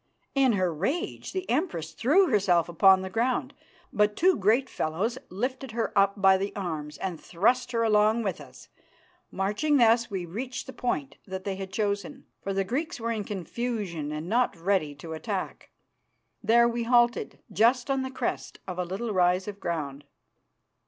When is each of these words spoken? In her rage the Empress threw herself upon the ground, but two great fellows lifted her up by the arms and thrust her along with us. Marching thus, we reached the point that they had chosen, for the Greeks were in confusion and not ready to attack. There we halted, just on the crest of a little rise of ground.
In 0.33 0.53
her 0.53 0.73
rage 0.73 1.31
the 1.31 1.47
Empress 1.47 1.91
threw 1.91 2.25
herself 2.29 2.67
upon 2.67 3.01
the 3.03 3.09
ground, 3.11 3.53
but 3.93 4.15
two 4.15 4.35
great 4.35 4.67
fellows 4.67 5.19
lifted 5.29 5.73
her 5.73 5.95
up 5.95 6.19
by 6.19 6.39
the 6.39 6.51
arms 6.55 6.97
and 6.97 7.21
thrust 7.21 7.71
her 7.71 7.83
along 7.83 8.23
with 8.23 8.41
us. 8.41 8.67
Marching 9.29 9.77
thus, 9.77 10.09
we 10.09 10.25
reached 10.25 10.65
the 10.65 10.73
point 10.73 11.17
that 11.27 11.43
they 11.43 11.55
had 11.55 11.71
chosen, 11.71 12.25
for 12.41 12.51
the 12.51 12.63
Greeks 12.63 12.99
were 12.99 13.11
in 13.11 13.23
confusion 13.23 14.11
and 14.11 14.27
not 14.27 14.57
ready 14.57 14.95
to 14.95 15.13
attack. 15.13 15.69
There 16.41 16.67
we 16.67 16.81
halted, 16.81 17.37
just 17.53 17.91
on 17.91 18.01
the 18.01 18.09
crest 18.09 18.57
of 18.67 18.79
a 18.79 18.83
little 18.85 19.13
rise 19.13 19.47
of 19.47 19.59
ground. 19.59 20.05